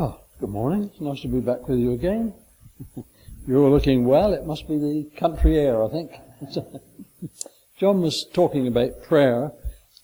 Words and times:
Oh, 0.00 0.20
good 0.38 0.50
morning. 0.50 0.92
Nice 1.00 1.22
to 1.22 1.26
be 1.26 1.40
back 1.40 1.66
with 1.66 1.80
you 1.80 1.90
again. 1.90 2.32
You're 3.48 3.68
looking 3.68 4.04
well. 4.04 4.32
It 4.32 4.46
must 4.46 4.68
be 4.68 4.78
the 4.78 5.10
country 5.16 5.58
air, 5.58 5.82
I 5.82 5.88
think. 5.88 6.12
John 7.80 8.02
was 8.02 8.24
talking 8.32 8.68
about 8.68 9.02
prayer. 9.02 9.50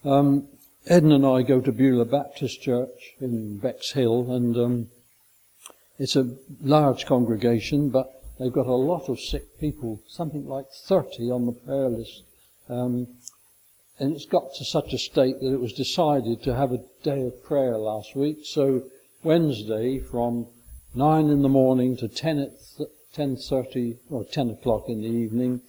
Um, 0.04 0.48
Ed 0.88 1.04
and 1.04 1.24
I 1.24 1.42
go 1.42 1.60
to 1.60 1.70
Beulah 1.70 2.06
Baptist 2.06 2.60
Church 2.60 3.14
in 3.20 3.58
Bexhill, 3.58 4.34
and 4.34 4.56
um, 4.56 4.88
it's 5.96 6.16
a 6.16 6.34
large 6.60 7.06
congregation, 7.06 7.90
but 7.90 8.10
they've 8.40 8.52
got 8.52 8.66
a 8.66 8.74
lot 8.74 9.08
of 9.08 9.20
sick 9.20 9.60
people, 9.60 10.02
something 10.08 10.48
like 10.48 10.66
30 10.88 11.30
on 11.30 11.46
the 11.46 11.52
prayer 11.52 11.88
list. 11.88 12.24
Um, 12.68 13.06
and 14.00 14.12
it's 14.12 14.26
got 14.26 14.54
to 14.56 14.64
such 14.64 14.92
a 14.92 14.98
state 14.98 15.38
that 15.38 15.52
it 15.52 15.60
was 15.60 15.72
decided 15.72 16.42
to 16.42 16.56
have 16.56 16.72
a 16.72 16.82
day 17.04 17.22
of 17.22 17.44
prayer 17.44 17.78
last 17.78 18.16
week. 18.16 18.38
So 18.42 18.90
Wednesday 19.24 19.98
from 19.98 20.46
9 20.94 21.30
in 21.30 21.40
the 21.40 21.48
morning 21.48 21.96
to 21.96 22.08
10 22.08 22.38
at 22.38 22.50
10.30 23.16 23.96
or 24.10 24.22
10 24.22 24.50
o'clock 24.50 24.84
in 24.88 25.00
the 25.00 25.08
evening 25.08 25.62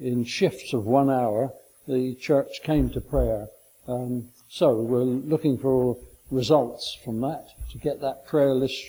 in 0.00 0.24
shifts 0.24 0.72
of 0.72 0.84
one 0.84 1.08
hour, 1.08 1.52
the 1.86 2.16
church 2.16 2.60
came 2.64 2.90
to 2.90 3.00
prayer. 3.00 3.46
Um, 3.86 4.30
so 4.48 4.74
we're 4.74 5.04
looking 5.04 5.56
for 5.56 5.96
results 6.32 6.98
from 7.04 7.20
that 7.20 7.46
to 7.70 7.78
get 7.78 8.00
that 8.00 8.26
prayer 8.26 8.54
list 8.54 8.82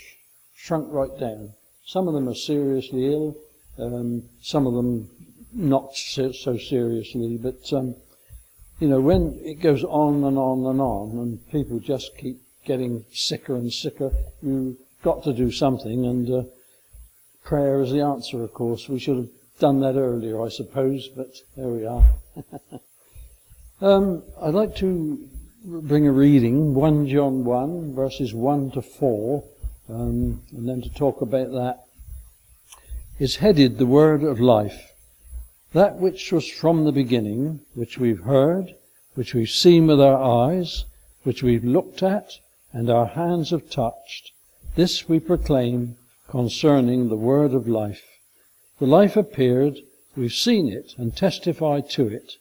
shrunk 0.56 0.88
right 0.92 1.16
down. 1.20 1.54
Some 1.86 2.08
of 2.08 2.16
them 2.16 2.28
are 2.28 2.34
seriously 2.34 3.14
ill, 3.14 3.38
um, 3.78 4.24
some 4.42 4.66
of 4.66 4.74
them 4.74 5.10
not 5.54 5.96
so, 5.96 6.32
so 6.32 6.58
seriously, 6.58 7.38
but 7.38 7.72
um, 7.72 7.96
you 8.80 8.88
know, 8.88 9.00
when 9.00 9.40
it 9.44 9.62
goes 9.62 9.84
on 9.84 10.24
and 10.24 10.38
on 10.38 10.66
and 10.66 10.82
on, 10.82 11.12
and 11.20 11.52
people 11.52 11.80
just 11.80 12.18
keep 12.18 12.42
getting 12.68 13.06
sicker 13.12 13.56
and 13.56 13.72
sicker, 13.72 14.12
you've 14.44 14.78
got 15.02 15.24
to 15.24 15.34
do 15.34 15.52
something, 15.52 16.06
and 16.06 16.30
uh, 16.30 16.44
prayer 17.44 17.82
is 17.82 17.92
the 17.92 18.02
answer, 18.02 18.44
of 18.44 18.54
course. 18.54 18.90
We 18.90 19.00
should 19.00 19.18
have 19.18 19.30
done 19.60 19.80
that 19.80 19.96
earlier, 19.96 20.44
I 20.46 20.50
suppose, 20.50 21.08
but 21.08 21.34
there 21.56 21.70
we 21.70 21.86
are. 21.88 22.04
um, 23.82 24.22
I'd 24.42 24.54
like 24.54 24.76
to 24.78 25.28
bring 25.64 26.08
a 26.08 26.12
reading, 26.12 26.74
1 26.74 27.08
John 27.08 27.46
1, 27.46 27.96
verses 27.96 28.34
1 28.34 28.72
to 28.72 28.82
4, 28.82 29.44
um, 29.90 30.42
and 30.52 30.68
then 30.68 30.82
to 30.82 30.90
talk 30.90 31.22
about 31.22 31.52
that. 31.54 31.86
It's 33.18 33.38
headed 33.38 33.78
The 33.78 33.86
Word 33.86 34.24
of 34.24 34.40
Life. 34.40 34.92
That 35.74 35.96
which 35.96 36.32
was 36.32 36.50
from 36.50 36.84
the 36.84 36.92
beginning, 36.92 37.62
which 37.74 37.98
we've 37.98 38.22
heard, 38.22 38.76
which 39.16 39.34
we've 39.34 39.50
seen 39.50 39.88
with 39.88 40.02
our 40.02 40.22
eyes, 40.22 40.86
which 41.24 41.42
we've 41.42 41.64
looked 41.64 42.04
at, 42.04 42.34
and 42.74 42.90
our 42.90 43.08
hands 43.08 43.52
have 43.52 43.70
touched, 43.70 44.32
this 44.76 45.08
we 45.08 45.20
proclaim 45.20 45.98
concerning 46.28 47.08
the 47.08 47.16
word 47.16 47.54
of 47.54 47.68
life. 47.68 48.04
The 48.80 48.86
life 48.86 49.16
appeared, 49.16 49.80
we've 50.16 50.34
seen 50.34 50.70
it 50.70 50.94
and 50.98 51.16
testified 51.16 51.90
to 51.92 52.08
it, 52.08 52.34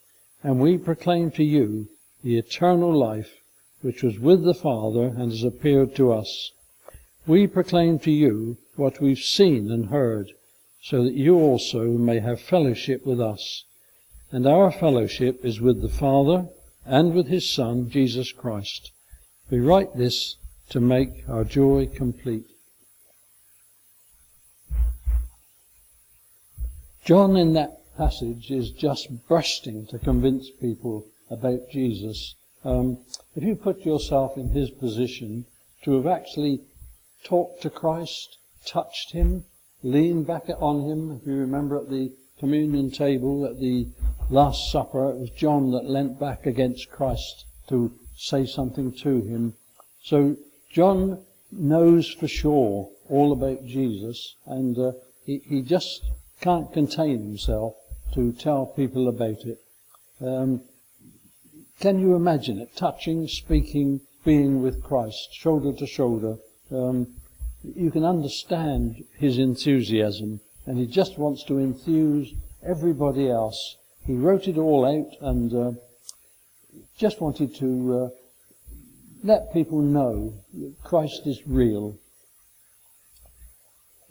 and 0.43 0.61
we 0.61 0.79
proclaim 0.79 1.31
to 1.33 1.45
you 1.45 1.89
the 2.23 2.37
eternal 2.37 2.93
life 2.93 3.41
which 3.83 4.03
was 4.03 4.19
with 4.19 4.45
the 4.45 4.55
Father 4.55 5.07
and 5.07 5.31
has 5.31 5.45
appeared 5.45 5.95
to 5.95 6.13
us. 6.13 6.51
We 7.27 7.47
proclaim 7.47 7.99
to 8.01 8.11
you 8.11 8.57
what 8.75 9.01
we've 9.01 9.19
seen 9.19 9.71
and 9.71 9.87
heard, 9.87 10.33
so 10.81 11.05
that 11.05 11.15
you 11.15 11.37
also 11.37 11.85
may 11.85 12.21
have 12.21 12.41
fellowship 12.41 13.07
with 13.07 13.21
us. 13.21 13.65
And 14.31 14.47
our 14.47 14.71
fellowship 14.71 15.45
is 15.45 15.61
with 15.61 15.83
the 15.83 15.89
Father 15.89 16.49
and 16.85 17.15
with 17.15 17.29
his 17.29 17.49
Son, 17.49 17.89
Jesus 17.89 18.33
Christ. 18.33 18.93
We 19.49 19.61
write 19.61 19.97
this 19.97 20.37
to 20.71 20.81
make 20.81 21.23
our 21.29 21.45
joy 21.45 21.87
complete. 21.87 22.47
John 27.05 27.37
in 27.37 27.53
that 27.53 27.83
passage 27.97 28.51
is 28.51 28.73
just 28.73 29.29
bursting 29.29 29.87
to 29.87 30.01
convince 30.01 30.51
people 30.51 31.07
about 31.31 31.71
Jesus. 31.71 32.35
Um, 32.65 32.99
if 33.37 33.45
you 33.45 33.55
put 33.55 33.87
yourself 33.87 34.37
in 34.37 34.49
his 34.49 34.71
position 34.71 35.47
to 35.85 35.95
have 35.95 36.09
actually 36.09 36.63
talked 37.23 37.63
to 37.63 37.71
Christ, 37.71 38.39
touched 38.65 39.13
him, 39.13 39.45
leaned 39.85 40.27
back 40.27 40.49
on 40.59 40.91
him. 40.91 41.13
If 41.13 41.25
you 41.25 41.35
remember 41.35 41.77
at 41.77 41.89
the 41.89 42.13
communion 42.41 42.91
table 42.91 43.45
at 43.45 43.61
the 43.61 43.87
Last 44.29 44.73
Supper, 44.73 45.11
it 45.11 45.19
was 45.19 45.31
John 45.31 45.71
that 45.71 45.89
leant 45.89 46.19
back 46.19 46.47
against 46.47 46.91
Christ 46.91 47.45
to 47.69 47.93
say 48.17 48.47
something 48.47 48.93
to 48.93 49.21
him. 49.23 49.55
So 50.03 50.37
John 50.71 51.23
knows 51.53 52.11
for 52.11 52.29
sure 52.29 52.91
all 53.09 53.33
about 53.33 53.65
Jesus, 53.65 54.35
and 54.47 54.79
uh, 54.79 54.93
he, 55.25 55.39
he 55.47 55.63
just 55.63 56.03
can't 56.41 56.73
contain 56.73 57.19
himself 57.21 57.75
to 58.15 58.33
tell 58.33 58.67
people 58.67 59.09
about 59.09 59.45
it. 59.45 59.59
Um, 60.21 60.63
can 61.81 61.99
you 61.99 62.15
imagine 62.15 62.59
it? 62.59 62.75
Touching, 62.75 63.29
speaking, 63.29 64.01
being 64.25 64.63
with 64.63 64.83
Christ, 64.83 65.29
shoulder 65.33 65.73
to 65.75 65.87
shoulder. 65.87 66.37
Um, 66.71 67.09
you 67.63 67.91
can 67.91 68.05
understand 68.05 69.05
his 69.19 69.39
enthusiasm, 69.39 70.41
and 70.65 70.79
he 70.79 70.87
just 70.87 71.19
wants 71.19 71.45
to 71.45 71.59
enthuse 71.59 72.33
everybody 72.63 73.29
else. 73.29 73.77
He 74.05 74.15
wrote 74.15 74.49
it 74.49 74.57
all 74.57 74.85
out 74.85 75.13
and 75.21 75.55
uh, 75.55 75.73
just 76.99 77.21
wanted 77.21 77.55
to 77.57 77.95
uh, 77.95 78.09
let 79.23 79.53
people 79.53 79.81
know 79.81 80.35
that 80.55 80.75
Christ 80.83 81.27
is 81.27 81.47
real. 81.47 81.99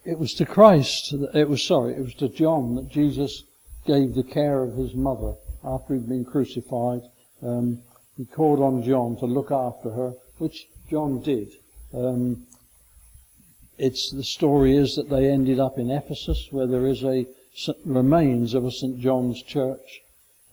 It 0.04 0.20
was 0.20 0.34
to 0.36 0.46
Christ, 0.46 1.12
that, 1.12 1.36
it 1.36 1.50
was, 1.50 1.64
sorry, 1.64 1.94
it 1.94 2.02
was 2.02 2.14
to 2.16 2.30
John 2.30 2.76
that 2.76 2.90
Jesus 2.90 3.44
gave 3.86 4.14
the 4.14 4.24
care 4.24 4.62
of 4.62 4.76
his 4.76 4.94
mother 4.94 5.34
after 5.64 5.96
he'd 5.96 6.08
been 6.08 6.26
crucified. 6.26 7.02
Um, 7.42 7.80
he 8.18 8.26
called 8.26 8.60
on 8.60 8.84
John 8.84 9.18
to 9.18 9.26
look 9.26 9.52
after 9.52 9.90
her, 9.90 10.14
which 10.38 10.68
John 10.90 11.22
did. 11.22 11.50
Um, 11.94 12.46
it's 13.78 14.12
the 14.12 14.24
story 14.24 14.78
is 14.78 14.96
that 14.96 15.10
they 15.10 15.30
ended 15.30 15.60
up 15.60 15.78
in 15.78 15.92
Ephesus, 15.92 16.48
where 16.52 16.68
there 16.68 16.88
is 16.88 17.04
a 17.04 17.26
remains 17.86 18.54
of 18.54 18.66
a 18.66 18.72
St 18.72 19.00
John's 19.00 19.42
church, 19.42 20.02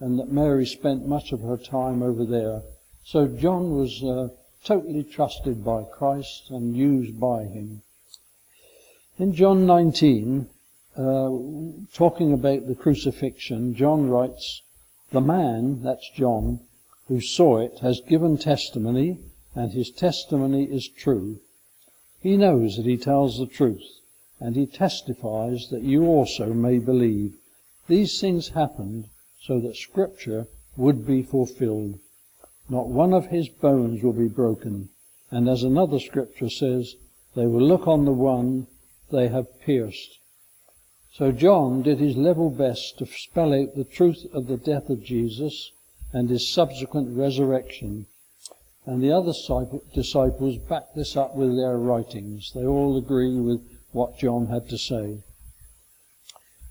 and 0.02 0.18
that 0.18 0.32
Mary 0.32 0.66
spent 0.66 1.06
much 1.06 1.30
of 1.30 1.42
her 1.42 1.56
time 1.56 2.02
over 2.02 2.24
there. 2.24 2.62
So 3.04 3.28
John 3.28 3.76
was 3.76 4.02
uh, 4.02 4.30
totally 4.64 5.04
trusted 5.04 5.64
by 5.64 5.84
Christ 5.84 6.50
and 6.50 6.76
used 6.76 7.20
by 7.20 7.44
him. 7.44 7.82
In 9.16 9.32
John 9.32 9.64
19, 9.64 10.48
uh, 10.96 11.30
talking 11.94 12.32
about 12.32 12.66
the 12.66 12.74
crucifixion, 12.74 13.76
John 13.76 14.10
writes, 14.10 14.62
"The 15.12 15.20
man, 15.20 15.82
that's 15.82 16.10
John, 16.10 16.58
who 17.06 17.20
saw 17.20 17.58
it, 17.58 17.78
has 17.78 18.00
given 18.00 18.38
testimony, 18.38 19.19
and 19.54 19.70
his 19.70 19.92
testimony 19.92 20.64
is 20.64 20.88
true." 20.88 21.38
He 22.20 22.36
knows 22.36 22.74
that 22.74 22.86
he 22.86 22.96
tells 22.96 23.38
the 23.38 23.46
truth, 23.46 24.00
and 24.40 24.56
he 24.56 24.66
testifies 24.66 25.69
that 25.69 25.84
you 25.84 26.08
also 26.08 26.52
may 26.52 26.80
believe. 26.80 27.36
These 27.86 28.20
things 28.20 28.48
happened 28.48 29.08
so 29.42 29.60
that 29.60 29.76
Scripture 29.76 30.47
would 30.76 31.06
be 31.06 31.22
fulfilled. 31.22 31.98
Not 32.69 32.88
one 32.88 33.12
of 33.12 33.26
his 33.26 33.48
bones 33.48 34.03
will 34.03 34.12
be 34.12 34.28
broken. 34.28 34.88
And 35.30 35.48
as 35.48 35.62
another 35.62 35.98
Scripture 35.98 36.48
says, 36.48 36.94
they 37.34 37.47
will 37.47 37.62
look 37.62 37.86
on 37.86 38.04
the 38.04 38.12
one 38.12 38.66
they 39.10 39.28
have 39.28 39.60
pierced. 39.60 40.19
So 41.12 41.32
John 41.32 41.82
did 41.82 41.98
his 41.98 42.16
level 42.16 42.50
best 42.50 42.98
to 42.98 43.06
spell 43.06 43.52
out 43.52 43.75
the 43.75 43.84
truth 43.84 44.26
of 44.32 44.47
the 44.47 44.56
death 44.56 44.88
of 44.88 45.04
Jesus 45.04 45.72
and 46.12 46.31
his 46.31 46.52
subsequent 46.52 47.16
resurrection 47.16 48.06
and 48.84 49.02
the 49.02 49.12
other 49.12 49.32
disciples 49.94 50.56
back 50.56 50.94
this 50.94 51.17
up 51.17 51.37
with 51.37 51.56
their 51.56 51.78
writings. 51.78 52.52
They 52.52 52.64
all 52.64 52.96
agree 52.96 53.38
with 53.38 53.61
what 53.93 54.19
John 54.19 54.46
had 54.46 54.69
to 54.70 54.78
say. 54.78 55.22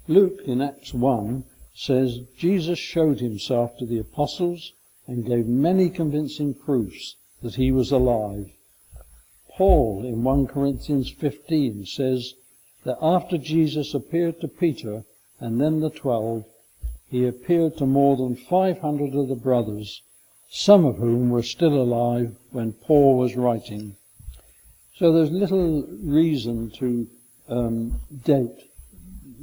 Luke 0.07 0.41
in 0.45 0.61
Acts 0.61 0.93
1 0.93 1.45
says 1.73 2.19
Jesus 2.37 2.77
showed 2.77 3.19
himself 3.19 3.77
to 3.77 3.85
the 3.85 3.99
apostles 3.99 4.73
and 5.07 5.25
gave 5.25 5.47
many 5.47 5.89
convincing 5.89 6.53
proofs 6.53 7.15
that 7.41 7.55
he 7.55 7.71
was 7.71 7.91
alive. 7.91 8.51
Paul 9.49 10.05
in 10.05 10.23
1 10.23 10.47
Corinthians 10.47 11.09
15 11.09 11.85
says 11.85 12.33
that 12.83 12.97
after 13.01 13.37
Jesus 13.37 13.93
appeared 13.93 14.41
to 14.41 14.47
Peter 14.47 15.05
and 15.39 15.59
then 15.59 15.79
the 15.79 15.89
twelve, 15.89 16.45
he 17.07 17.25
appeared 17.25 17.77
to 17.77 17.85
more 17.85 18.15
than 18.15 18.35
500 18.35 19.15
of 19.15 19.27
the 19.27 19.35
brothers 19.35 20.01
some 20.53 20.83
of 20.83 20.97
whom 20.97 21.29
were 21.29 21.41
still 21.41 21.81
alive 21.81 22.35
when 22.51 22.73
Paul 22.73 23.17
was 23.17 23.37
writing. 23.37 23.95
So 24.97 25.13
there's 25.13 25.31
little 25.31 25.83
reason 26.03 26.69
to 26.71 27.07
um, 27.47 28.01
doubt 28.25 28.59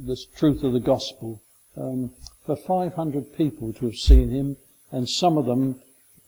the 0.05 0.15
truth 0.35 0.63
of 0.63 0.73
the 0.73 0.79
gospel. 0.79 1.41
Um, 1.79 2.11
for 2.45 2.57
500 2.57 3.37
people 3.37 3.71
to 3.73 3.85
have 3.85 3.95
seen 3.95 4.31
him, 4.31 4.57
and 4.91 5.07
some 5.07 5.37
of 5.37 5.45
them 5.45 5.81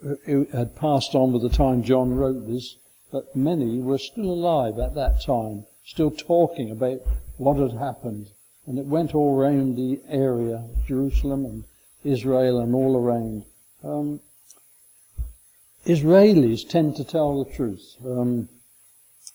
uh, 0.05 0.15
had 0.53 0.77
passed 0.77 1.13
on 1.13 1.33
by 1.33 1.39
the 1.39 1.49
time 1.49 1.83
John 1.83 2.15
wrote 2.15 2.47
this, 2.47 2.77
but 3.11 3.35
many 3.35 3.79
were 3.79 3.97
still 3.97 4.31
alive 4.31 4.79
at 4.79 4.95
that 4.95 5.21
time, 5.21 5.65
still 5.83 6.09
talking 6.09 6.71
about 6.71 7.01
what 7.37 7.57
had 7.57 7.73
happened. 7.73 8.29
And 8.65 8.79
it 8.79 8.85
went 8.85 9.13
all 9.13 9.37
around 9.37 9.75
the 9.75 9.99
area, 10.07 10.63
Jerusalem 10.87 11.43
and 11.45 11.63
Israel 12.03 12.59
and 12.59 12.73
all 12.73 12.95
around. 12.95 13.43
Um, 13.83 14.21
Israelis 15.85 16.67
tend 16.67 16.95
to 16.95 17.03
tell 17.03 17.43
the 17.43 17.51
truth. 17.51 17.97
Um, 18.05 18.47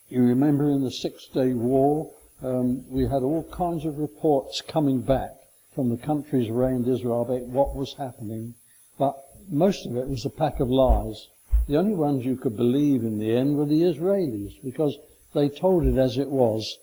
you 0.09 0.23
remember 0.23 0.71
in 0.71 0.83
the 0.83 0.91
Six 0.91 1.27
Day 1.27 1.53
War, 1.53 2.11
um, 2.43 2.89
we 2.89 3.03
had 3.03 3.23
all 3.23 3.43
kinds 3.51 3.85
of 3.85 3.99
reports 3.99 4.63
coming 4.63 5.03
back 5.03 5.33
from 5.77 5.91
the 5.91 5.99
countries 5.99 6.49
around 6.49 6.89
Israel 6.89 7.21
about 7.21 7.43
what 7.43 7.77
was 7.77 7.95
happening, 7.99 8.55
but 8.99 9.15
most 9.49 9.85
of 9.85 9.95
it 9.95 10.09
was 10.09 10.25
a 10.25 10.31
pack 10.31 10.59
of 10.59 10.71
lies. 10.71 11.29
The 11.69 11.77
only 11.77 11.95
ones 11.95 12.25
you 12.25 12.37
could 12.37 12.57
believe 12.57 13.05
in 13.05 13.19
the 13.19 13.37
end 13.37 13.57
were 13.57 13.67
the 13.67 13.83
Israelis 13.83 14.55
because 14.65 14.97
they 15.35 15.51
told 15.51 15.85
it 15.85 15.99
as 15.99 16.17
it 16.17 16.31
was. 16.31 16.79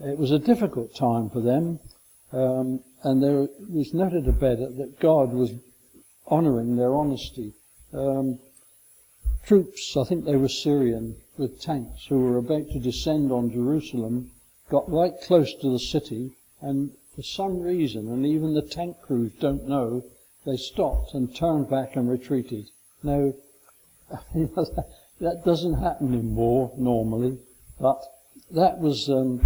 It 0.00 0.18
was 0.18 0.30
a 0.32 0.38
difficult 0.38 0.94
time 0.94 1.30
for 1.30 1.40
them, 1.40 1.80
um, 2.32 2.80
and 3.02 3.22
there 3.22 3.48
was 3.70 3.94
noted 3.94 4.28
about 4.28 4.58
it 4.58 4.76
that 4.76 5.00
God 5.00 5.32
was 5.32 5.52
honouring 6.30 6.76
their 6.76 6.94
honesty. 6.94 7.54
Um, 7.94 8.38
troops, 9.46 9.96
I 9.96 10.04
think 10.04 10.26
they 10.26 10.36
were 10.36 10.48
Syrian, 10.48 11.16
with 11.38 11.60
tanks 11.62 12.04
who 12.06 12.20
were 12.20 12.36
about 12.36 12.68
to 12.70 12.78
descend 12.78 13.32
on 13.32 13.50
Jerusalem, 13.50 14.30
got 14.68 14.90
right 14.90 15.14
close 15.22 15.54
to 15.54 15.70
the 15.70 15.78
city, 15.78 16.32
and 16.60 16.92
for 17.14 17.22
some 17.22 17.60
reason, 17.60 18.08
and 18.08 18.24
even 18.24 18.54
the 18.54 18.62
tank 18.62 18.96
crews 19.02 19.32
don't 19.40 19.68
know, 19.68 20.04
they 20.46 20.56
stopped 20.56 21.14
and 21.14 21.34
turned 21.34 21.68
back 21.68 21.96
and 21.96 22.08
retreated. 22.08 22.70
Now, 23.02 23.32
that 24.10 25.42
doesn't 25.44 25.74
happen 25.74 26.14
in 26.14 26.34
war 26.34 26.72
normally, 26.76 27.38
but 27.78 28.02
that 28.50 28.78
was 28.78 29.08
um, 29.08 29.40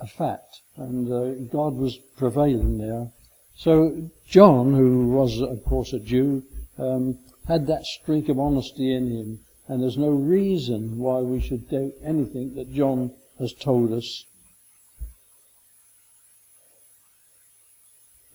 a 0.00 0.06
fact, 0.06 0.60
and 0.76 1.12
uh, 1.12 1.34
God 1.52 1.74
was 1.74 1.98
prevailing 2.16 2.78
there. 2.78 3.10
So 3.54 4.10
John, 4.26 4.74
who 4.74 5.08
was, 5.08 5.40
of 5.40 5.62
course, 5.64 5.92
a 5.92 6.00
Jew, 6.00 6.42
um, 6.78 7.18
had 7.46 7.66
that 7.66 7.84
streak 7.84 8.28
of 8.28 8.38
honesty 8.38 8.94
in 8.94 9.10
him, 9.10 9.40
and 9.68 9.82
there's 9.82 9.98
no 9.98 10.10
reason 10.10 10.98
why 10.98 11.20
we 11.20 11.40
should 11.40 11.68
doubt 11.68 11.92
anything 12.02 12.54
that 12.54 12.72
John 12.72 13.12
has 13.38 13.52
told 13.52 13.92
us. 13.92 14.24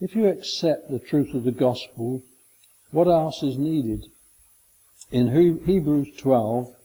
If 0.02 0.14
you 0.14 0.28
accept 0.28 0.92
the 0.92 1.00
truth 1.00 1.34
of 1.34 1.46
the 1.46 1.54
gospel, 1.54 2.22
what 2.92 3.08
else 3.08 3.42
is 3.42 3.58
needed? 3.58 4.08
In 5.10 5.30
Hebrews 5.66 6.10
12, 6.18 6.76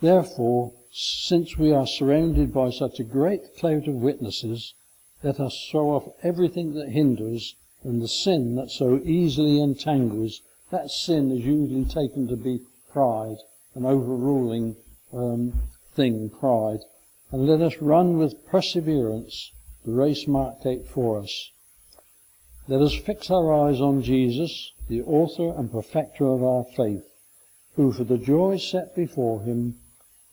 therefore, 0.00 0.74
since 0.92 1.58
we 1.58 1.72
are 1.72 1.88
surrounded 1.88 2.54
by 2.54 2.70
such 2.70 3.00
a 3.00 3.04
great 3.04 3.56
cloud 3.56 3.88
of 3.88 3.96
witnesses, 3.96 4.74
let 5.24 5.40
us 5.40 5.66
throw 5.68 5.90
off 5.90 6.14
everything 6.22 6.74
that 6.74 6.90
hinders 6.90 7.56
and 7.82 8.00
the 8.00 8.06
sin 8.06 8.54
that 8.54 8.70
so 8.70 9.00
easily 9.04 9.60
entangles 9.60 10.40
that 10.70 10.92
sin 10.92 11.32
is 11.32 11.44
usually 11.44 11.84
taken 11.84 12.28
to 12.28 12.36
be 12.36 12.60
pride, 12.92 13.38
an 13.74 13.84
overruling 13.84 14.76
um, 15.12 15.52
thing, 15.94 16.30
pride. 16.30 16.84
And 17.32 17.44
let 17.44 17.60
us 17.60 17.78
run 17.78 18.18
with 18.18 18.46
perseverance 18.46 19.50
the 19.84 19.90
race 19.90 20.28
marked 20.28 20.64
out 20.64 20.86
for 20.86 21.18
us. 21.18 21.50
Let 22.68 22.82
us 22.82 22.94
fix 22.94 23.30
our 23.30 23.50
eyes 23.50 23.80
on 23.80 24.02
Jesus, 24.02 24.72
the 24.88 25.00
author 25.00 25.58
and 25.58 25.72
perfecter 25.72 26.26
of 26.26 26.44
our 26.44 26.64
faith, 26.76 27.02
who 27.76 27.92
for 27.92 28.04
the 28.04 28.18
joy 28.18 28.58
set 28.58 28.94
before 28.94 29.40
him 29.40 29.78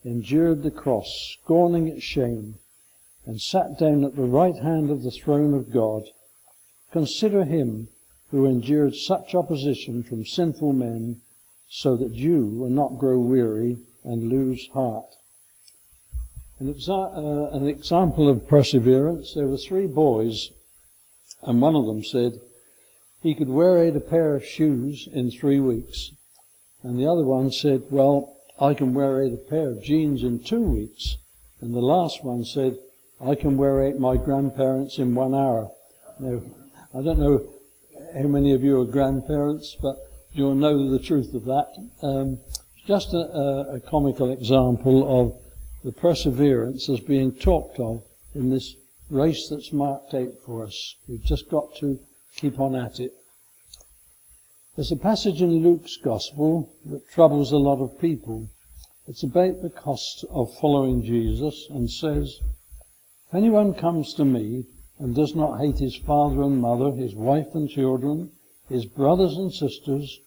endured 0.03 0.61
the 0.61 0.69
cross, 0.69 1.37
scorning 1.41 1.87
its 1.87 2.03
shame, 2.03 2.55
and 3.25 3.39
sat 3.39 3.79
down 3.79 4.03
at 4.03 4.17
the 4.17 4.23
right 4.23 4.57
hand 4.57 4.89
of 4.89 5.01
the 5.01 5.11
throne 5.11 5.53
of 5.53 5.71
God. 5.71 6.09
Consider 6.91 7.45
him 7.45 7.87
who 8.31 8.45
endured 8.45 8.95
such 8.95 9.33
opposition 9.33 10.03
from 10.03 10.25
sinful 10.25 10.73
men, 10.73 11.21
so 11.69 11.95
that 11.95 12.11
you 12.11 12.47
will 12.47 12.69
not 12.69 12.99
grow 12.99 13.17
weary 13.17 13.77
and 14.03 14.27
lose 14.27 14.67
heart. 14.73 15.07
An, 16.59 16.73
exa- 16.73 17.15
uh, 17.15 17.55
an 17.55 17.65
example 17.65 18.27
of 18.27 18.45
perseverance, 18.45 19.33
there 19.33 19.47
were 19.47 19.57
three 19.57 19.87
boys, 19.87 20.51
and 21.45 21.61
one 21.61 21.75
of 21.75 21.85
them 21.85 22.03
said 22.03 22.39
he 23.21 23.33
could 23.33 23.49
wear 23.49 23.85
out 23.85 23.95
a 23.95 24.01
pair 24.01 24.35
of 24.35 24.45
shoes 24.45 25.07
in 25.11 25.31
three 25.31 25.59
weeks. 25.59 26.11
And 26.83 26.99
the 26.99 27.07
other 27.07 27.23
one 27.23 27.51
said, 27.51 27.83
well, 27.89 28.35
I 28.59 28.73
can 28.73 28.93
wear 28.93 29.23
out 29.23 29.33
a 29.33 29.37
pair 29.37 29.71
of 29.71 29.83
jeans 29.83 30.23
in 30.23 30.43
two 30.43 30.61
weeks. 30.61 31.17
And 31.61 31.73
the 31.73 31.79
last 31.79 32.23
one 32.23 32.45
said, 32.45 32.77
I 33.19 33.35
can 33.35 33.57
wear 33.57 33.87
out 33.87 33.99
my 33.99 34.17
grandparents 34.17 34.99
in 34.99 35.15
one 35.15 35.33
hour. 35.33 35.71
Now, 36.19 36.41
I 36.93 37.01
don't 37.01 37.19
know 37.19 37.47
how 38.13 38.27
many 38.27 38.53
of 38.53 38.63
you 38.63 38.79
are 38.79 38.85
grandparents, 38.85 39.75
but 39.81 39.97
you'll 40.31 40.55
know 40.55 40.89
the 40.89 40.99
truth 40.99 41.33
of 41.33 41.45
that. 41.45 41.67
Um, 42.01 42.39
just 42.85 43.13
a, 43.13 43.17
a, 43.17 43.75
a 43.75 43.79
comical 43.79 44.31
example 44.31 45.21
of 45.21 45.33
the 45.83 45.91
perseverance 45.91 46.87
as 46.89 46.99
being 46.99 47.31
talked 47.31 47.79
of 47.79 48.03
in 48.33 48.49
this 48.49 48.75
race 49.09 49.49
that's 49.49 49.71
marked 49.71 50.13
out 50.13 50.33
for 50.45 50.63
us. 50.63 50.95
We've 51.07 51.23
just 51.23 51.49
got 51.49 51.75
to 51.77 51.99
keep 52.35 52.59
on 52.59 52.75
at 52.75 52.99
it. 52.99 53.13
There's 54.75 54.91
a 54.91 54.97
passage 54.97 55.41
in 55.41 55.63
Luke's 55.63 55.95
Gospel 55.97 56.73
that 56.85 57.09
troubles 57.09 57.51
a 57.51 57.57
lot 57.57 57.81
of 57.81 57.99
people. 57.99 58.49
It's 59.07 59.23
about 59.23 59.61
the 59.61 59.69
cost 59.69 60.25
of 60.29 60.57
following 60.57 61.03
Jesus 61.03 61.67
and 61.69 61.89
says, 61.89 62.39
If 63.29 63.35
anyone 63.35 63.73
comes 63.73 64.13
to 64.15 64.25
me 64.25 64.65
and 64.99 65.15
does 65.15 65.35
not 65.35 65.59
hate 65.59 65.77
his 65.77 65.95
father 65.95 66.41
and 66.41 66.59
mother, 66.59 66.91
his 66.91 67.15
wife 67.15 67.53
and 67.53 67.69
children, 67.69 68.31
his 68.67 68.85
brothers 68.85 69.37
and 69.37 69.53
sisters, 69.53 70.19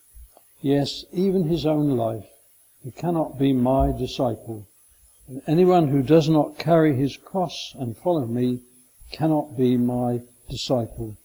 yes, 0.62 1.04
even 1.12 1.48
his 1.48 1.66
own 1.66 1.96
life, 1.96 2.28
he 2.82 2.90
cannot 2.90 3.38
be 3.38 3.52
my 3.52 3.92
disciple. 3.92 4.68
And 5.26 5.42
anyone 5.46 5.88
who 5.88 6.02
does 6.02 6.28
not 6.28 6.58
carry 6.58 6.96
his 6.96 7.16
cross 7.16 7.74
and 7.78 7.96
follow 7.96 8.26
me 8.26 8.60
cannot 9.10 9.56
be 9.56 9.76
my 9.76 10.22
disciple. 10.48 11.16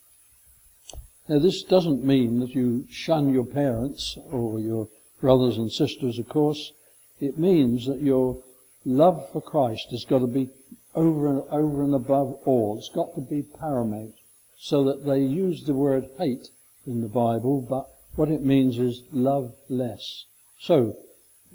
Now 1.28 1.40
this 1.40 1.64
doesn't 1.64 2.04
mean 2.04 2.40
that 2.40 2.54
you 2.54 2.86
shun 2.90 3.34
your 3.34 3.46
parents 3.46 4.18
or 4.32 4.60
your 4.60 4.90
brothers 5.22 5.58
and 5.58 5.72
sisters, 5.72 6.20
of 6.20 6.28
course. 6.28 6.74
It 7.20 7.38
means 7.38 7.86
that 7.86 8.02
your 8.02 8.44
love 8.86 9.30
for 9.32 9.42
Christ 9.42 9.88
has 9.92 10.04
got 10.04 10.20
to 10.20 10.28
be 10.28 10.50
over 10.96 11.28
and 11.28 11.42
over 11.50 11.84
and 11.84 11.96
above 11.96 12.40
all. 12.46 12.78
It's 12.78 12.90
got 12.90 13.16
to 13.16 13.22
be 13.22 13.42
paramount. 13.42 14.16
So 14.58 14.84
that 14.86 15.06
they 15.06 15.20
use 15.20 15.64
the 15.64 15.74
word 15.74 16.10
hate 16.18 16.50
in 16.86 17.02
the 17.02 17.08
Bible, 17.08 17.62
but 17.62 17.88
what 18.16 18.30
it 18.30 18.44
means 18.44 18.78
is 18.78 19.04
love 19.12 19.54
less. 19.70 20.26
So, 20.60 20.96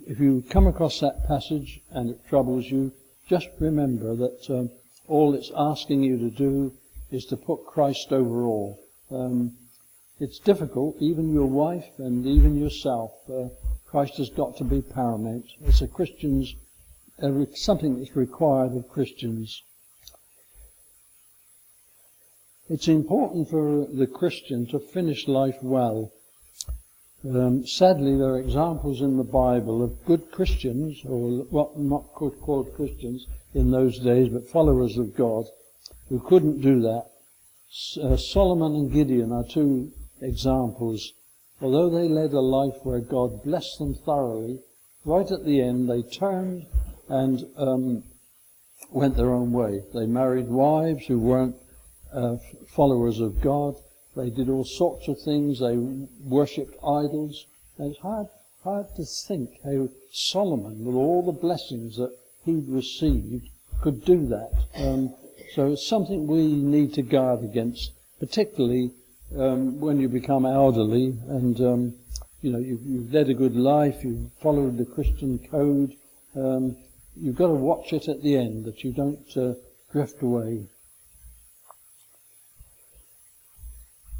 if 0.06 0.18
you 0.18 0.44
come 0.48 0.66
across 0.66 1.00
that 1.00 1.26
passage 1.26 1.80
and 1.90 2.10
it 2.10 2.26
troubles 2.28 2.66
you, 2.66 2.92
just 3.28 3.48
remember 3.60 4.14
that 4.16 4.50
um, 4.50 4.70
all 5.08 5.34
it's 5.34 5.50
asking 5.56 6.02
you 6.02 6.18
to 6.18 6.30
do 6.30 6.72
is 7.10 7.24
to 7.26 7.36
put 7.36 7.66
Christ 7.66 8.12
over 8.12 8.44
all. 8.44 8.78
Um, 9.10 9.56
it's 10.20 10.38
difficult, 10.38 10.96
even 11.00 11.32
your 11.32 11.46
wife 11.46 11.98
and 11.98 12.26
even 12.26 12.58
yourself. 12.58 13.12
Uh, 13.30 13.48
Christ 13.86 14.18
has 14.18 14.30
got 14.30 14.56
to 14.58 14.64
be 14.64 14.82
paramount. 14.82 15.46
It's 15.64 15.80
a 15.80 15.88
Christian's 15.88 16.54
something 17.54 17.98
that's 17.98 18.14
required 18.14 18.76
of 18.76 18.88
Christians. 18.88 19.62
It's 22.68 22.86
important 22.86 23.48
for 23.48 23.86
the 23.86 24.06
Christian 24.06 24.66
to 24.66 24.78
finish 24.78 25.26
life 25.26 25.56
well. 25.62 26.12
Um, 27.24 27.66
sadly, 27.66 28.16
there 28.16 28.34
are 28.34 28.38
examples 28.38 29.00
in 29.00 29.16
the 29.16 29.24
Bible 29.24 29.82
of 29.82 30.04
good 30.04 30.30
Christians, 30.30 31.02
or 31.04 31.44
what 31.50 31.78
not 31.78 32.12
called 32.14 32.74
Christians 32.76 33.26
in 33.58 33.70
those 33.72 33.98
days, 33.98 34.28
but 34.28 34.48
followers 34.48 34.96
of 34.96 35.16
God, 35.16 35.44
who 36.08 36.20
couldn't 36.20 36.62
do 36.62 36.80
that. 36.80 37.06
Uh, 38.00 38.16
Solomon 38.16 38.74
and 38.74 38.92
Gideon 38.92 39.32
are 39.32 39.44
two 39.44 39.92
examples. 40.22 41.12
Although 41.60 41.90
they 41.90 42.08
led 42.08 42.32
a 42.32 42.40
life 42.40 42.76
where 42.84 43.00
God 43.00 43.42
blessed 43.42 43.78
them 43.78 43.94
thoroughly, 43.94 44.60
right 45.04 45.30
at 45.30 45.44
the 45.44 45.60
end 45.60 45.90
they 45.90 46.02
turned 46.02 46.66
and 47.08 47.44
um, 47.56 48.04
went 48.90 49.16
their 49.16 49.32
own 49.32 49.52
way. 49.52 49.82
They 49.92 50.06
married 50.06 50.48
wives 50.48 51.06
who 51.06 51.18
weren't 51.18 51.56
uh, 52.12 52.36
followers 52.68 53.18
of 53.20 53.40
God. 53.40 53.74
They 54.16 54.30
did 54.30 54.48
all 54.48 54.64
sorts 54.64 55.08
of 55.08 55.20
things. 55.20 55.60
They 55.60 55.76
worshipped 55.76 56.76
idols. 56.82 57.46
And 57.76 57.90
it's 57.90 58.00
hard, 58.00 58.28
hard 58.62 58.86
to 58.96 59.04
think 59.04 59.50
how 59.64 59.88
Solomon, 60.12 60.84
with 60.84 60.94
all 60.94 61.22
the 61.22 61.38
blessings 61.38 61.96
that 61.96 62.16
he'd 62.44 62.68
received, 62.68 63.48
could 63.80 64.04
do 64.04 64.26
that. 64.26 64.52
Um, 64.74 65.14
so 65.54 65.72
it's 65.72 65.86
something 65.86 66.26
we 66.26 66.46
need 66.46 66.94
to 66.94 67.02
guard 67.02 67.42
against, 67.42 67.92
particularly 68.18 68.92
um, 69.36 69.80
when 69.80 70.00
you 70.00 70.08
become 70.08 70.46
elderly 70.46 71.16
and 71.28 71.60
um, 71.60 71.94
you 72.42 72.50
know 72.50 72.58
you've, 72.58 72.82
you've 72.84 73.12
led 73.12 73.28
a 73.28 73.34
good 73.34 73.56
life, 73.56 74.02
you've 74.02 74.32
followed 74.40 74.78
the 74.78 74.84
Christian 74.84 75.38
code, 75.50 75.94
um, 76.34 76.76
you've 77.16 77.36
got 77.36 77.48
to 77.48 77.54
watch 77.54 77.92
it 77.92 78.08
at 78.08 78.22
the 78.22 78.36
end 78.36 78.64
that 78.64 78.84
you 78.84 78.92
don't 78.92 79.36
uh, 79.36 79.54
drift 79.92 80.22
away. 80.22 80.66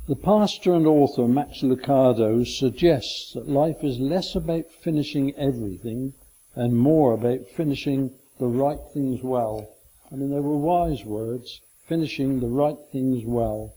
The 0.09 0.17
pastor 0.17 0.73
and 0.73 0.87
author 0.87 1.29
Max 1.29 1.61
Lucado 1.61 2.47
suggests 2.47 3.35
that 3.35 3.47
life 3.47 3.85
is 3.85 3.99
less 3.99 4.35
about 4.35 4.65
finishing 4.83 5.35
everything 5.37 6.15
and 6.59 6.77
more 6.77 7.12
about 7.12 7.47
finishing 7.57 8.11
the 8.41 8.49
right 8.49 8.81
things 8.93 9.23
well. 9.23 9.77
I 10.11 10.17
mean, 10.17 10.31
they 10.31 10.41
were 10.41 10.59
wise 10.59 11.05
words, 11.05 11.61
finishing 11.87 12.41
the 12.41 12.49
right 12.49 12.77
things 12.91 13.25
well. 13.25 13.75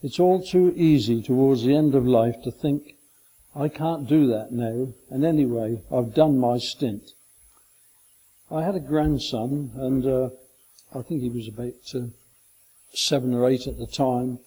It's 0.00 0.20
all 0.20 0.40
too 0.40 0.72
easy 0.76 1.20
towards 1.20 1.64
the 1.64 1.74
end 1.74 1.96
of 1.96 2.06
life 2.06 2.40
to 2.44 2.52
think, 2.52 2.94
I 3.52 3.68
can't 3.68 4.08
do 4.08 4.28
that 4.28 4.52
now, 4.52 4.92
and 5.10 5.24
anyway, 5.24 5.82
I've 5.90 6.14
done 6.14 6.38
my 6.38 6.58
stint. 6.58 7.10
I 8.48 8.62
had 8.62 8.76
a 8.76 8.80
grandson, 8.80 9.72
and 9.74 10.06
uh, 10.06 10.30
I 10.94 11.02
think 11.02 11.20
he 11.20 11.30
was 11.30 11.48
about 11.48 11.74
uh, 11.96 12.10
seven 12.94 13.34
or 13.34 13.50
eight 13.50 13.66
at 13.66 13.76
the 13.76 13.88
time, 13.88 14.38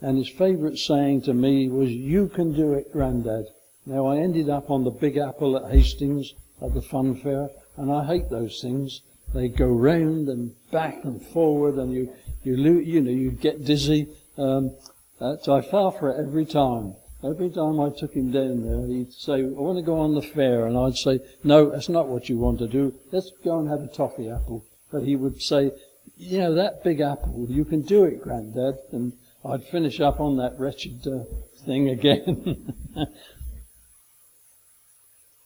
and 0.00 0.16
his 0.16 0.30
favourite 0.30 0.78
saying 0.78 1.22
to 1.22 1.34
me 1.34 1.68
was, 1.68 1.90
You 1.90 2.28
can 2.28 2.54
do 2.54 2.72
it, 2.72 2.94
Grandad. 2.94 3.44
Now, 3.84 4.06
I 4.06 4.16
ended 4.16 4.48
up 4.48 4.70
on 4.70 4.84
the 4.84 4.90
Big 4.90 5.18
Apple 5.18 5.54
at 5.58 5.70
Hastings 5.70 6.32
at 6.60 6.74
the 6.74 6.82
fun 6.82 7.14
fair, 7.16 7.50
and 7.76 7.92
I 7.92 8.04
hate 8.04 8.30
those 8.30 8.60
things. 8.60 9.02
They 9.34 9.48
go 9.48 9.66
round 9.66 10.28
and 10.28 10.54
back 10.70 11.04
and 11.04 11.20
forward, 11.20 11.74
and 11.74 11.92
you, 11.92 12.12
you, 12.42 12.54
you 12.54 13.00
know, 13.00 13.10
you 13.10 13.30
get 13.30 13.64
dizzy. 13.64 14.08
Um, 14.38 14.74
uh, 15.20 15.36
so 15.42 15.54
I 15.54 15.62
fell 15.62 15.90
for 15.90 16.10
it 16.10 16.26
every 16.26 16.46
time. 16.46 16.94
Every 17.24 17.50
time 17.50 17.80
I 17.80 17.90
took 17.90 18.14
him 18.14 18.30
down 18.30 18.62
there, 18.62 18.86
he'd 18.86 19.12
say, 19.12 19.40
I 19.40 19.42
want 19.42 19.78
to 19.78 19.82
go 19.82 19.98
on 19.98 20.14
the 20.14 20.22
fair. 20.22 20.66
And 20.66 20.76
I'd 20.76 20.96
say, 20.96 21.20
no, 21.42 21.70
that's 21.70 21.88
not 21.88 22.08
what 22.08 22.28
you 22.28 22.36
want 22.38 22.58
to 22.58 22.68
do. 22.68 22.94
Let's 23.10 23.32
go 23.44 23.58
and 23.58 23.68
have 23.68 23.80
a 23.80 23.88
toffee 23.88 24.28
apple. 24.28 24.64
But 24.92 25.02
he 25.02 25.16
would 25.16 25.42
say, 25.42 25.72
you 26.16 26.38
know, 26.38 26.54
that 26.54 26.84
big 26.84 27.00
apple, 27.00 27.46
you 27.48 27.64
can 27.64 27.82
do 27.82 28.04
it, 28.04 28.22
Grandad. 28.22 28.78
And 28.92 29.14
I'd 29.44 29.64
finish 29.64 30.00
up 30.00 30.20
on 30.20 30.36
that 30.36 30.58
wretched 30.58 31.06
uh, 31.06 31.24
thing 31.64 31.88
again. 31.88 32.74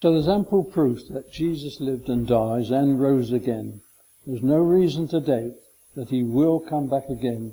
so 0.02 0.12
there's 0.12 0.28
ample 0.28 0.64
proof 0.64 1.08
that 1.08 1.30
Jesus 1.30 1.78
lived 1.78 2.08
and 2.08 2.26
dies 2.26 2.70
and 2.70 2.98
rose 2.98 3.32
again. 3.32 3.82
There's 4.26 4.42
no 4.42 4.56
reason 4.56 5.08
to 5.08 5.20
doubt 5.20 5.52
that 5.94 6.08
he 6.08 6.22
will 6.22 6.58
come 6.58 6.88
back 6.88 7.10
again. 7.10 7.52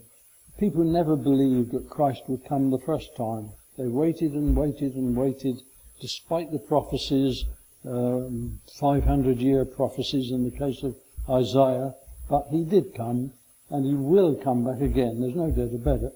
People 0.57 0.85
never 0.85 1.17
believed 1.17 1.71
that 1.71 1.89
Christ 1.89 2.23
would 2.29 2.45
come 2.45 2.71
the 2.71 2.79
first 2.79 3.15
time. 3.17 3.51
They 3.77 3.87
waited 3.87 4.31
and 4.31 4.55
waited 4.55 4.95
and 4.95 5.13
waited, 5.15 5.61
despite 5.99 6.53
the 6.53 6.59
prophecies, 6.59 7.43
um, 7.85 8.61
500 8.79 9.39
year 9.39 9.65
prophecies 9.65 10.31
in 10.31 10.45
the 10.45 10.57
case 10.57 10.83
of 10.83 10.95
Isaiah. 11.29 11.95
But 12.29 12.47
he 12.49 12.63
did 12.63 12.95
come, 12.95 13.33
and 13.69 13.85
he 13.85 13.93
will 13.93 14.35
come 14.35 14.63
back 14.63 14.79
again. 14.79 15.19
There's 15.19 15.35
no 15.35 15.51
doubt 15.51 15.75
about 15.75 16.03
it. 16.03 16.13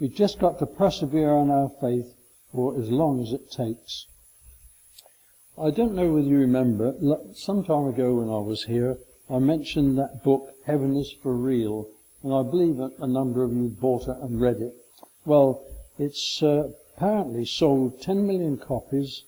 We've 0.00 0.14
just 0.14 0.40
got 0.40 0.58
to 0.58 0.66
persevere 0.66 1.34
on 1.34 1.50
our 1.50 1.70
faith 1.80 2.16
for 2.52 2.76
as 2.76 2.90
long 2.90 3.22
as 3.22 3.32
it 3.32 3.50
takes. 3.52 4.06
I 5.62 5.68
don't 5.68 5.94
know 5.94 6.10
whether 6.10 6.26
you 6.26 6.38
remember, 6.38 6.94
some 7.34 7.62
time 7.64 7.86
ago 7.88 8.14
when 8.14 8.30
I 8.30 8.38
was 8.38 8.64
here, 8.64 8.96
I 9.28 9.40
mentioned 9.40 9.98
that 9.98 10.24
book, 10.24 10.54
Heaven 10.64 10.96
is 10.96 11.12
for 11.22 11.34
Real, 11.34 11.86
and 12.22 12.32
I 12.32 12.42
believe 12.42 12.80
a 12.80 13.06
number 13.06 13.42
of 13.42 13.52
you 13.52 13.68
bought 13.68 14.08
it 14.08 14.16
and 14.22 14.40
read 14.40 14.62
it. 14.62 14.72
Well, 15.26 15.62
it's 15.98 16.42
uh, 16.42 16.70
apparently 16.96 17.44
sold 17.44 18.00
10 18.00 18.26
million 18.26 18.56
copies. 18.56 19.24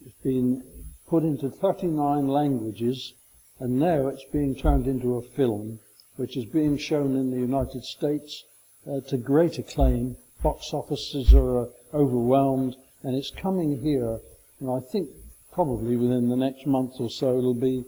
It's 0.00 0.16
been 0.22 0.62
put 1.06 1.24
into 1.24 1.50
39 1.50 2.26
languages, 2.26 3.12
and 3.58 3.78
now 3.78 4.06
it's 4.08 4.24
being 4.32 4.54
turned 4.54 4.86
into 4.86 5.16
a 5.16 5.22
film, 5.22 5.80
which 6.16 6.38
is 6.38 6.46
being 6.46 6.78
shown 6.78 7.16
in 7.16 7.32
the 7.32 7.38
United 7.38 7.84
States, 7.84 8.44
uh, 8.90 9.00
to 9.08 9.18
great 9.18 9.58
acclaim. 9.58 10.16
Box 10.42 10.72
offices 10.72 11.34
are 11.34 11.58
uh, 11.58 11.66
overwhelmed, 11.92 12.76
and 13.02 13.14
it's 13.14 13.30
coming 13.30 13.82
here. 13.82 14.20
And 14.58 14.70
I 14.70 14.80
think 14.80 15.08
probably 15.52 15.96
within 15.96 16.28
the 16.28 16.36
next 16.36 16.66
month 16.66 16.94
or 16.98 17.10
so 17.10 17.38
it'll 17.38 17.54
be 17.54 17.84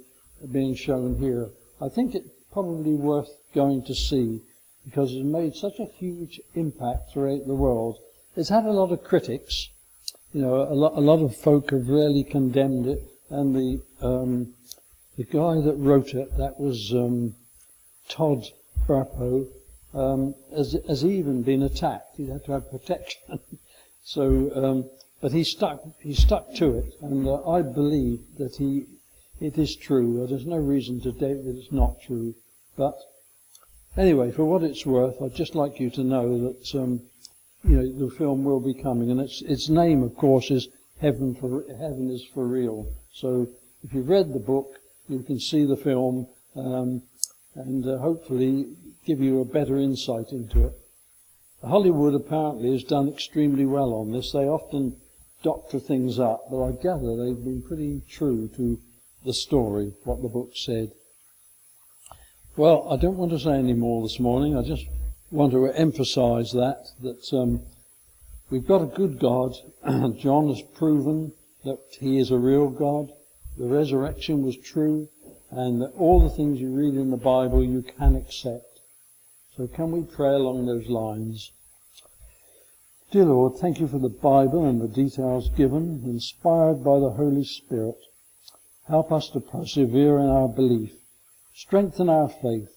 being 0.50 0.74
shown 0.74 1.16
here. 1.18 1.50
I 1.80 1.88
think 1.88 2.14
it's 2.14 2.28
probably 2.52 2.94
worth 2.94 3.30
going 3.54 3.84
to 3.84 3.94
see 3.94 4.40
because 4.84 5.12
it's 5.12 5.24
made 5.24 5.54
such 5.54 5.78
a 5.78 5.84
huge 5.84 6.40
impact 6.54 7.12
throughout 7.12 7.46
the 7.46 7.54
world. 7.54 7.98
It's 8.36 8.48
had 8.48 8.64
a 8.64 8.72
lot 8.72 8.92
of 8.92 9.04
critics. 9.04 9.68
You 10.32 10.42
know, 10.42 10.62
a 10.62 10.74
lot, 10.74 10.94
a 10.96 11.00
lot 11.00 11.22
of 11.22 11.36
folk 11.36 11.70
have 11.70 11.88
really 11.88 12.24
condemned 12.24 12.86
it, 12.86 13.02
and 13.28 13.54
the 13.54 13.82
um, 14.00 14.54
the 15.16 15.24
guy 15.24 15.60
that 15.60 15.74
wrote 15.76 16.14
it, 16.14 16.36
that 16.38 16.58
was 16.58 16.92
um, 16.92 17.34
Todd 18.08 18.46
Burpo, 18.86 19.46
um, 19.92 20.34
has, 20.56 20.76
has 20.88 21.04
even 21.04 21.42
been 21.42 21.62
attacked. 21.62 22.16
He 22.16 22.28
had 22.28 22.44
to 22.46 22.52
have 22.52 22.70
protection. 22.70 23.40
so, 24.02 24.50
um, 24.54 24.90
but 25.22 25.30
he 25.30 25.44
stuck, 25.44 25.84
he 26.00 26.12
stuck 26.12 26.52
to 26.56 26.78
it, 26.78 26.96
and 27.00 27.28
uh, 27.28 27.48
I 27.48 27.62
believe 27.62 28.18
that 28.38 28.56
he, 28.56 28.86
it 29.40 29.56
is 29.56 29.76
true. 29.76 30.26
There's 30.28 30.44
no 30.44 30.56
reason 30.56 31.00
to 31.02 31.12
doubt 31.12 31.44
that 31.44 31.56
it's 31.56 31.70
not 31.70 32.02
true. 32.02 32.34
But 32.76 32.98
anyway, 33.96 34.32
for 34.32 34.44
what 34.44 34.64
it's 34.64 34.84
worth, 34.84 35.22
I'd 35.22 35.36
just 35.36 35.54
like 35.54 35.78
you 35.78 35.90
to 35.90 36.02
know 36.02 36.38
that 36.48 36.74
um, 36.74 37.02
you 37.62 37.76
know 37.76 38.06
the 38.08 38.12
film 38.12 38.42
will 38.42 38.58
be 38.58 38.74
coming, 38.74 39.12
and 39.12 39.20
its 39.20 39.42
its 39.42 39.68
name, 39.68 40.02
of 40.02 40.16
course, 40.16 40.50
is 40.50 40.66
Heaven 41.00 41.36
for 41.36 41.64
Heaven 41.68 42.10
is 42.10 42.24
for 42.24 42.44
Real. 42.44 42.88
So 43.12 43.46
if 43.84 43.94
you've 43.94 44.08
read 44.08 44.32
the 44.32 44.40
book, 44.40 44.80
you 45.08 45.20
can 45.20 45.38
see 45.38 45.64
the 45.64 45.76
film, 45.76 46.26
um, 46.56 47.02
and 47.54 47.86
uh, 47.86 47.98
hopefully 47.98 48.66
give 49.06 49.20
you 49.20 49.40
a 49.40 49.44
better 49.44 49.78
insight 49.78 50.32
into 50.32 50.66
it. 50.66 50.72
Hollywood 51.62 52.14
apparently 52.14 52.72
has 52.72 52.82
done 52.82 53.08
extremely 53.08 53.64
well 53.66 53.94
on 53.94 54.10
this. 54.10 54.32
They 54.32 54.48
often 54.48 54.96
doctor 55.42 55.78
things 55.78 56.18
up, 56.18 56.44
but 56.50 56.62
I 56.62 56.72
gather 56.72 57.16
they've 57.16 57.44
been 57.44 57.62
pretty 57.66 58.02
true 58.08 58.48
to 58.56 58.78
the 59.24 59.34
story, 59.34 59.92
what 60.04 60.22
the 60.22 60.28
book 60.28 60.52
said. 60.54 60.92
Well, 62.56 62.86
I 62.90 62.96
don't 62.96 63.16
want 63.16 63.30
to 63.32 63.38
say 63.38 63.52
any 63.52 63.72
more 63.72 64.02
this 64.02 64.20
morning. 64.20 64.56
I 64.56 64.62
just 64.62 64.84
want 65.30 65.52
to 65.52 65.66
emphasize 65.68 66.52
that, 66.52 66.84
that 67.00 67.32
um, 67.32 67.62
we've 68.50 68.66
got 68.66 68.82
a 68.82 68.86
good 68.86 69.18
God. 69.18 69.54
John 70.18 70.48
has 70.48 70.62
proven 70.76 71.32
that 71.64 71.78
he 71.98 72.18
is 72.18 72.30
a 72.30 72.38
real 72.38 72.68
God. 72.68 73.10
The 73.56 73.66
resurrection 73.66 74.42
was 74.42 74.56
true, 74.56 75.08
and 75.50 75.80
that 75.80 75.92
all 75.96 76.20
the 76.20 76.34
things 76.34 76.60
you 76.60 76.74
read 76.74 76.94
in 76.94 77.10
the 77.10 77.16
Bible 77.16 77.64
you 77.64 77.82
can 77.82 78.16
accept. 78.16 78.80
So 79.56 79.66
can 79.66 79.90
we 79.90 80.02
pray 80.02 80.34
along 80.34 80.66
those 80.66 80.88
lines? 80.88 81.52
Dear 83.12 83.26
Lord, 83.26 83.58
thank 83.58 83.78
you 83.78 83.88
for 83.88 83.98
the 83.98 84.08
Bible 84.08 84.64
and 84.64 84.80
the 84.80 84.88
details 84.88 85.50
given, 85.50 86.00
inspired 86.06 86.82
by 86.82 86.98
the 86.98 87.10
Holy 87.10 87.44
Spirit. 87.44 87.98
Help 88.88 89.12
us 89.12 89.28
to 89.28 89.40
persevere 89.40 90.18
in 90.18 90.30
our 90.30 90.48
belief, 90.48 90.94
strengthen 91.52 92.08
our 92.08 92.30
faith, 92.30 92.74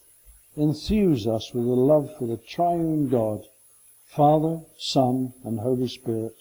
enthuse 0.58 1.26
us 1.26 1.54
with 1.54 1.64
a 1.64 1.70
love 1.70 2.10
for 2.20 2.28
the 2.28 2.36
triune 2.36 3.08
God, 3.08 3.46
Father, 4.08 4.60
Son, 4.78 5.34
and 5.46 5.62
Holy 5.62 5.88
Spirit. 5.88 6.36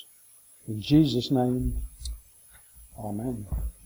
In 0.67 0.83
Jesus' 0.83 1.31
name, 1.31 1.81
Amen. 2.99 3.47